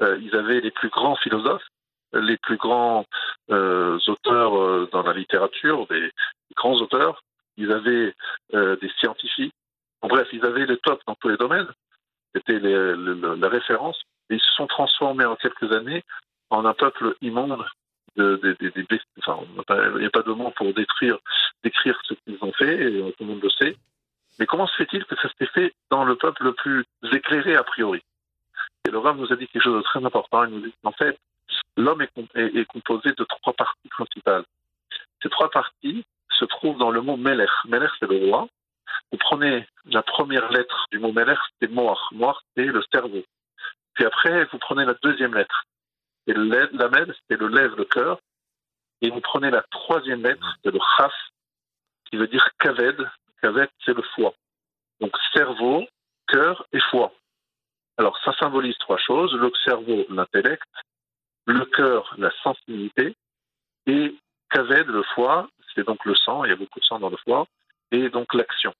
[0.00, 1.66] ils avaient les plus grands philosophes,
[2.12, 3.04] les plus grands
[3.48, 6.12] auteurs dans la littérature, des
[6.54, 7.20] grands auteurs.
[7.56, 8.14] Ils avaient
[8.52, 9.52] des scientifiques.
[10.00, 11.66] En bref, ils avaient les tops dans tous les domaines.
[12.32, 14.00] C'était la référence.
[14.30, 16.04] Ils se sont transformés en quelques années
[16.50, 17.64] en un peuple immonde.
[18.16, 21.18] De, de, il n'y a pas de mots pour décrire
[21.62, 23.76] ce qu'ils ont fait, et tout le monde le sait.
[24.38, 27.62] Mais comment se fait-il que ça s'est fait dans le peuple le plus éclairé a
[27.62, 28.02] priori?
[28.86, 30.44] Et le Rav nous a dit quelque chose de très important.
[30.44, 31.18] Il nous dit qu'en fait,
[31.76, 34.44] l'homme est, composé de trois parties principales.
[35.22, 37.46] Ces trois parties se trouvent dans le mot Meler.
[37.66, 38.48] Meler, c'est le roi.
[39.10, 42.08] Vous prenez la première lettre du mot Meler, c'est Moar.
[42.12, 43.22] Moar, c'est le cerveau.
[43.98, 45.64] Puis après, vous prenez la deuxième lettre.
[46.28, 48.20] Et c'est le lève, le cœur.
[49.02, 51.12] Et vous prenez la troisième lettre, c'est le Chaf,
[52.04, 53.10] qui veut dire Kaved.
[53.42, 54.34] Kaved, c'est le foie.
[55.00, 55.84] Donc cerveau,
[56.28, 57.12] cœur et foie.
[57.96, 59.34] Alors ça symbolise trois choses.
[59.34, 60.62] Le cerveau, l'intellect,
[61.46, 63.16] le cœur, la sensibilité,
[63.86, 64.14] et
[64.50, 67.16] Kaved, le foie, c'est donc le sang, il y a beaucoup de sang dans le
[67.16, 67.48] foie,
[67.90, 68.72] et donc l'action.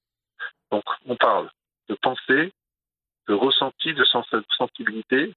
[0.70, 1.50] Donc on parle
[1.88, 2.52] de pensée,
[3.29, 4.05] de ressenti, de
[4.57, 5.33] sensibilité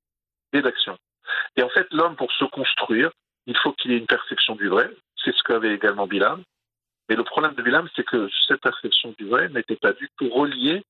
[0.54, 0.98] et d'action.
[1.56, 3.12] Et en fait, l'homme, pour se construire,
[3.48, 4.90] il faut qu'il ait une perception du vrai.
[5.24, 6.44] C'est ce qu'avait également Bilam.
[7.10, 10.30] Mais le problème de Bilam, c'est que cette perception du vrai n'était pas du tout
[10.30, 10.84] reliée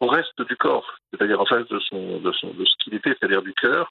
[0.00, 3.42] au reste du corps, c'est-à-dire en face de, son, de, de ce qu'il était, c'est-à-dire
[3.42, 3.90] du cœur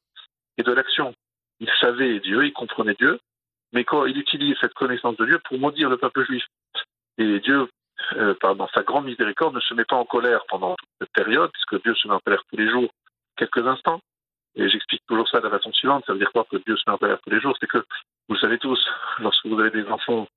[0.58, 1.14] et de l'action
[1.60, 3.20] il savait Dieu, il comprenait Dieu,
[3.74, 6.44] mais quand il utilise cette connaissance de Dieu pour maudire le peuple juif.
[7.18, 7.68] Et Dieu,
[8.16, 11.52] euh, dans sa grande miséricorde, ne se met pas en colère pendant toute cette période,
[11.52, 12.90] puisque Dieu se met en colère tous les jours,
[13.38, 14.02] quelques instants.
[14.56, 16.04] Et j'explique toujours ça de la façon suivante.
[16.06, 17.56] Ça veut dire quoi que Dieu se met en colère tous les jours?
[17.60, 18.84] C'est que, vous le savez tous,
[19.20, 20.28] lorsque vous avez des enfants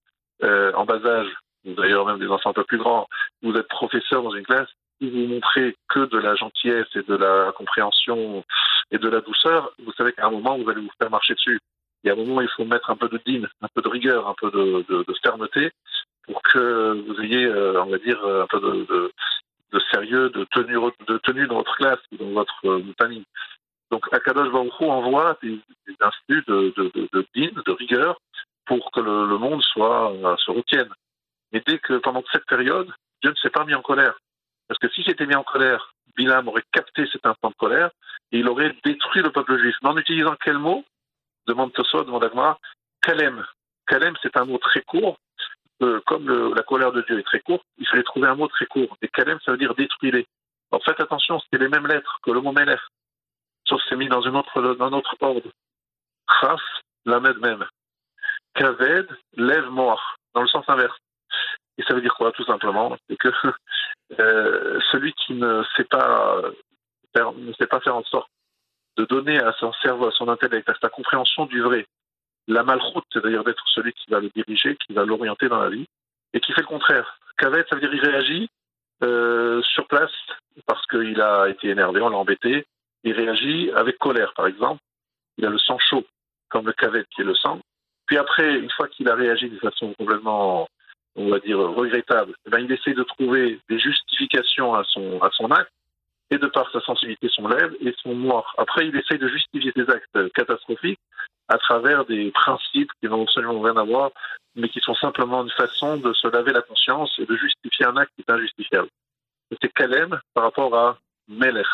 [0.43, 1.29] euh, en bas âge,
[1.65, 3.09] d'ailleurs même des enfants un peu plus grands,
[3.43, 4.69] vous êtes professeur dans une classe,
[5.01, 8.45] si vous montrez que de la gentillesse et de la compréhension
[8.91, 11.59] et de la douceur, vous savez qu'à un moment, vous allez vous faire marcher dessus.
[12.05, 13.89] Il y a un moment, il faut mettre un peu de din, un peu de
[13.89, 15.71] rigueur, un peu de fermeté
[16.27, 19.13] pour que vous ayez, euh, on va dire, un peu de,
[19.91, 23.25] sérieux, de tenue, de tenue dans votre classe, dans votre euh, famille.
[23.91, 28.19] Donc, Akadosh Baruch envoie des, des instituts de, de, de, rigueur,
[28.67, 30.89] pour que le, monde soit, euh, se retienne.
[31.53, 32.91] Et dès que pendant cette période,
[33.23, 34.19] Dieu ne s'est pas mis en colère.
[34.69, 37.91] Parce que si c'était mis en colère, Bilam aurait capté cet instant de colère
[38.31, 39.77] et il aurait détruit le peuple juif.
[39.83, 40.85] Mais en utilisant quel mot?
[41.47, 42.59] Demande Tosso, demande Agma.
[43.03, 43.45] Kalem.
[43.87, 45.19] Kalem, c'est un mot très court.
[46.07, 48.97] Comme la colère de Dieu est très courte, il fallait trouver un mot très court.
[49.03, 50.25] Et Kalem, ça veut dire détruire.
[50.71, 52.81] Alors faites attention, c'est les mêmes lettres que le mot Melech.
[53.67, 55.51] Sauf que c'est mis dans, un autre ordre.
[56.41, 56.61] Chaf,
[57.05, 57.67] la même.
[58.55, 60.97] Kaved, lève mort, dans le sens inverse.
[61.79, 62.97] Et ça veut dire quoi, tout simplement?
[63.09, 63.29] C'est que
[64.21, 66.43] euh, celui qui ne sait pas
[67.15, 68.31] ne sait pas faire en sorte
[68.97, 71.87] de donner à son cerveau, à son intellect, à sa compréhension du vrai,
[72.49, 75.71] la malroute, c'est d'ailleurs d'être celui qui va le diriger, qui va l'orienter dans la
[75.71, 75.87] vie,
[76.35, 77.19] et qui fait le contraire.
[77.39, 78.49] Qu'avec, ça veut dire il réagit
[79.03, 80.13] euh, sur place
[80.67, 82.67] parce qu'il a été énervé, on l'a embêté.
[83.05, 84.81] Il réagit avec colère, par exemple.
[85.39, 86.05] Il a le sang chaud,
[86.49, 87.61] comme le cavet qui est le sang.
[88.07, 90.69] Puis après, une fois qu'il a réagi de façon complètement
[91.17, 95.31] on va dire, regrettable, eh ben, il essaie de trouver des justifications à son, à
[95.31, 95.71] son acte,
[96.31, 98.55] et de par sa sensibilité, son lève et son noir.
[98.57, 101.01] Après, il essaie de justifier ses actes catastrophiques
[101.49, 104.11] à travers des principes qui n'ont absolument rien à voir,
[104.55, 107.97] mais qui sont simplement une façon de se laver la conscience et de justifier un
[107.97, 108.89] acte qui est injustifiable.
[109.61, 111.67] C'est Kalem par rapport à Melech.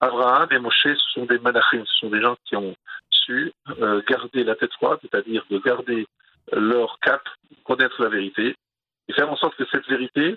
[0.00, 2.74] Abraham et Moshe, ce sont des malachim, ce sont des gens qui ont
[3.10, 6.06] su euh, garder la tête froide, c'est-à-dire de garder
[6.52, 7.22] leur cap,
[7.64, 8.54] connaître la vérité,
[9.08, 10.36] et faire en sorte que cette vérité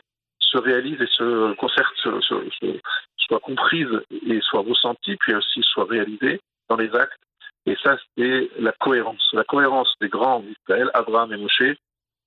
[0.51, 6.77] se réalise et se concerte, soit comprise et soit ressentie, puis aussi soit réalisée dans
[6.77, 7.19] les actes.
[7.65, 9.27] Et ça, c'est la cohérence.
[9.33, 11.75] La cohérence des grands d'Israël, Abraham et Moshe.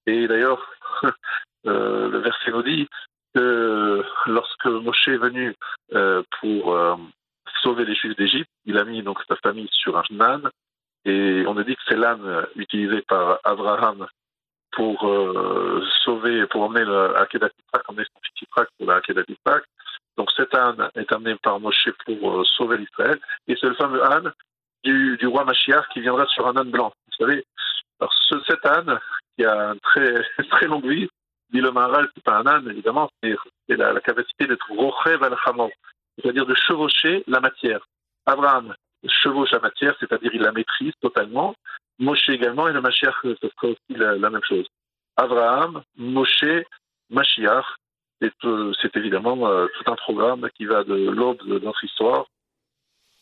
[0.06, 0.70] Et d'ailleurs,
[1.66, 2.88] euh, le verset nous dit
[3.34, 5.54] que lorsque Moshe est venu
[5.94, 6.94] euh, pour euh,
[7.62, 10.50] sauver les Juifs d'Égypte, il a mis donc sa famille sur un âne.
[11.06, 14.06] Et on a dit que c'est l'âne utilisé par Abraham
[14.72, 17.50] pour euh, sauver, pour emmener le Akedat
[17.88, 19.00] emmener son fils pour la
[20.16, 23.18] Donc cet âne est amené par Moshe pour euh, sauver l'Israël.
[23.48, 24.32] Et c'est le fameux âne
[24.84, 26.92] du, du, roi Machiar qui viendra sur un âne blanc.
[27.06, 27.44] Vous savez,
[27.98, 28.98] alors ce, cet âne
[29.36, 31.08] qui a une très, très longue vie,
[31.52, 33.36] dit le Maharal, c'est pas un âne, évidemment, c'est
[33.68, 35.36] la, la, capacité d'être rochev al
[36.16, 37.80] c'est-à-dire de chevaucher la matière.
[38.26, 38.74] Abraham
[39.08, 41.54] chevauche la matière, c'est-à-dire il la maîtrise totalement.
[42.00, 44.66] Moshe également, et le Mashiach, ce sera aussi la, même chose.
[45.16, 46.64] Abraham, Moshe,
[47.10, 47.66] Mashiach,
[48.44, 52.26] euh, c'est évidemment euh, tout un programme qui va de l'aube de notre histoire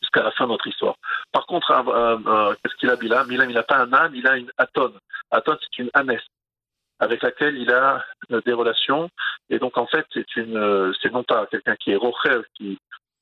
[0.00, 0.96] jusqu'à la fin de notre histoire.
[1.32, 4.26] Par contre, euh, euh qu'est-ce qu'il a Bilam Bilam, il n'a pas un âne, il
[4.26, 4.98] a une atone.
[5.30, 6.26] Atone, c'est une ânesse
[7.00, 8.04] avec laquelle il a
[8.44, 9.08] des relations.
[9.50, 12.78] Et donc, en fait, c'est une, c'est non pas quelqu'un qui est rocher, qui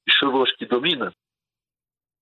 [0.07, 1.11] chevauche, qui domine,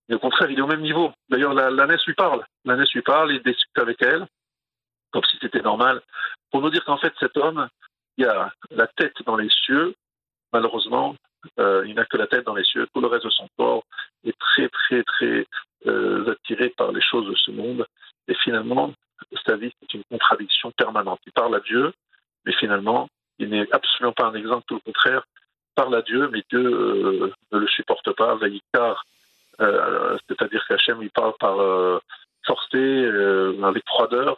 [0.07, 1.11] mais au contraire, il est au même niveau.
[1.29, 2.45] D'ailleurs, l'ânesse lui parle.
[2.63, 4.27] L'ânesse lui parle, il discute avec elle,
[5.11, 6.01] comme si c'était normal,
[6.51, 7.67] pour nous dire qu'en fait, cet homme,
[8.17, 9.95] il a la tête dans les cieux.
[10.53, 11.15] Malheureusement,
[11.59, 12.87] euh, il n'a que la tête dans les cieux.
[12.93, 13.83] Tout le reste de son corps
[14.23, 15.47] est très, très, très
[15.87, 17.85] euh, attiré par les choses de ce monde.
[18.27, 18.93] Et finalement,
[19.45, 21.19] sa vie, c'est une contradiction permanente.
[21.25, 21.93] Il parle à Dieu,
[22.45, 25.25] mais finalement, il n'est absolument pas un exemple, tout le contraire.
[25.75, 28.35] Parle à Dieu, mais Dieu euh, ne le supporte pas.
[28.35, 29.05] Vaïkar,
[29.59, 31.99] c'est-à-dire qu'Hachem, il parle par euh,
[32.45, 34.37] forcé, euh, avec froideur,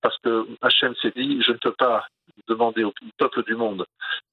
[0.00, 2.06] parce que Hachem s'est dit, je ne peux pas
[2.48, 3.86] demander au peuple du monde,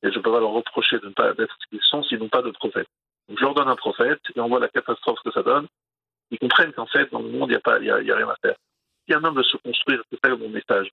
[0.04, 2.20] et je ne peux pas leur reprocher de ne pas être ce qu'ils sont s'ils
[2.20, 2.88] n'ont pas de prophète.
[3.30, 5.68] Donc je leur donne un prophète, et on voit la catastrophe que ça donne.
[6.32, 8.16] Ils comprennent qu'en fait, dans le monde, il n'y a, il y il y a
[8.16, 8.56] rien à faire.
[9.08, 10.90] Si un homme veut se construire, c'est ça mon message.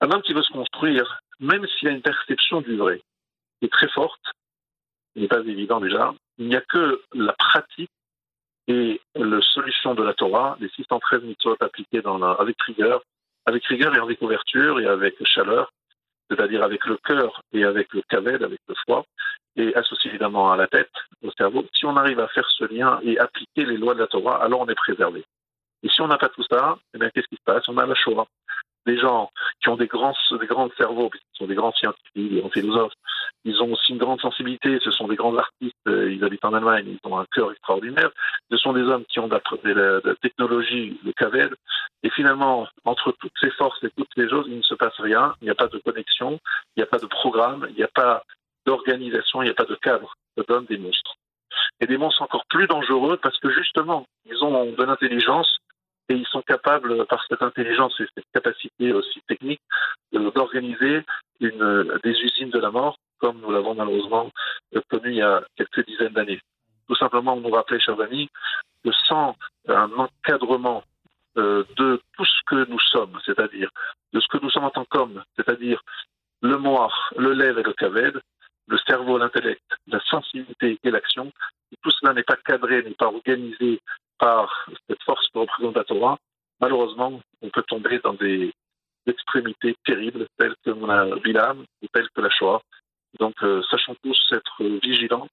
[0.00, 3.00] Un homme qui veut se construire, même s'il a une perception du vrai,
[3.58, 4.20] qui est très forte,
[5.14, 7.90] ce n'est pas évident déjà, il n'y a que la pratique
[8.68, 12.02] et la solution de la Torah, les 613 mitzvot appliquées
[12.38, 13.02] avec rigueur,
[13.46, 15.72] avec rigueur et avec ouverture et avec chaleur,
[16.30, 19.04] c'est-à-dire avec le cœur et avec le kaved, avec le foie,
[19.56, 21.64] et associé évidemment à la tête, au cerveau.
[21.74, 24.60] Si on arrive à faire ce lien et appliquer les lois de la Torah, alors
[24.60, 25.24] on est préservé.
[25.82, 27.66] Et si on n'a pas tout ça, eh bien, qu'est-ce qui se passe?
[27.68, 28.26] On a la Shoah
[28.88, 32.40] des gens qui ont des grands, des grands cerveaux, qui sont des grands scientifiques, des
[32.40, 32.94] grands philosophes,
[33.44, 36.54] ils ont aussi une grande sensibilité, ce sont des grands artistes, euh, ils habitent en
[36.54, 38.10] Allemagne, ils ont un cœur extraordinaire,
[38.50, 41.54] ce sont des hommes qui ont de la, technologie, le CAVED,
[42.02, 45.34] et finalement, entre toutes ces forces et toutes ces choses, il ne se passe rien,
[45.42, 46.40] il n'y a pas de connexion,
[46.76, 48.24] il n'y a pas de programme, il n'y a pas
[48.64, 51.14] d'organisation, il n'y a pas de cadre, ça donne des monstres.
[51.80, 55.57] Et des monstres encore plus dangereux parce que justement, ils ont de l'intelligence,
[56.08, 59.60] et ils sont capables, par cette intelligence et cette capacité aussi technique,
[60.12, 61.04] d'organiser
[61.40, 64.30] des usines de la mort, comme nous l'avons malheureusement
[64.88, 66.40] connu il y a quelques dizaines d'années.
[66.88, 68.30] Tout simplement, on nous rappelait, chers amis,
[68.82, 69.36] que sans
[69.68, 70.82] un encadrement
[71.36, 73.70] euh, de tout ce que nous sommes, c'est-à-dire
[74.12, 75.80] de ce que nous sommes en tant qu'hommes, c'est-à-dire
[76.40, 78.20] le moi, le lèvre et le kaved,
[78.66, 81.30] le cerveau, l'intellect, la sensibilité et l'action,
[81.82, 83.80] tout cela n'est pas cadré, n'est pas organisé
[84.18, 86.18] par cette force que
[86.60, 88.52] malheureusement, on peut tomber dans des
[89.06, 92.60] extrémités terribles, telles que la Bilam ou telles que la Shoah.
[93.18, 95.28] Donc, euh, sachons tous être vigilants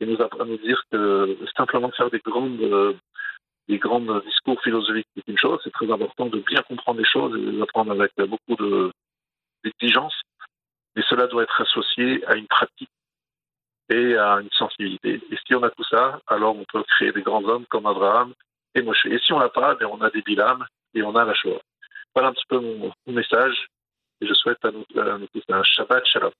[0.00, 2.94] et nous apprendre à nous dire que simplement faire des grandes, euh,
[3.68, 5.60] des grands discours philosophiques, c'est une chose.
[5.62, 8.56] C'est très important de bien comprendre les choses et de les apprendre avec beaucoup
[9.62, 10.14] d'exigence.
[10.96, 12.90] Mais cela doit être associé à une pratique
[13.90, 15.20] et à une sensibilité.
[15.30, 18.32] Et si on a tout ça, alors on peut créer des grands hommes comme Abraham
[18.74, 19.06] et Moshe.
[19.06, 21.60] Et si on l'a pas, ben on a des Bilam et on a la Shoah.
[22.14, 23.66] Voilà un petit peu mon, message.
[24.20, 26.32] Et je souhaite à nous, à nous tous un Shabbat Shalom.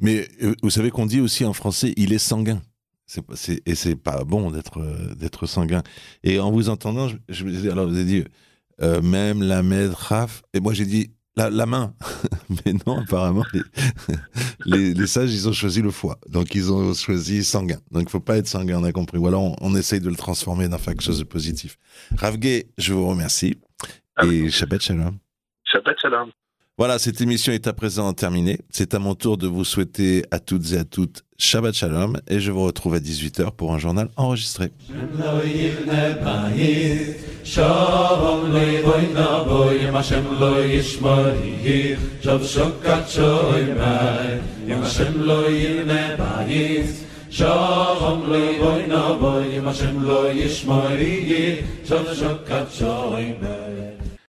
[0.00, 2.60] Mais euh, vous savez qu'on dit aussi en français, il est sanguin.
[3.06, 5.82] C'est, c'est, et c'est pas bon d'être euh, d'être sanguin.
[6.22, 8.24] Et en vous entendant, je, je alors vous avez dit
[8.80, 11.94] euh, même la Raf, et moi j'ai dit la, la main.
[12.66, 13.62] Mais non, apparemment, les,
[14.66, 16.18] les, les, sages, ils ont choisi le foie.
[16.28, 17.78] Donc, ils ont choisi sanguin.
[17.90, 19.18] Donc, il faut pas être sanguin, on a compris.
[19.18, 21.78] Ou alors, on, on essaye de le transformer dans quelque chose de positif.
[22.16, 23.58] Ravgé, je vous remercie.
[24.16, 25.18] Ah, et Shabbat Shalom.
[25.64, 26.30] Shabbat Shalom.
[26.82, 28.58] Voilà, cette émission est à présent terminée.
[28.68, 32.40] C'est à mon tour de vous souhaiter à toutes et à toutes Shabbat Shalom et
[32.40, 34.72] je vous retrouve à 18h pour un journal enregistré.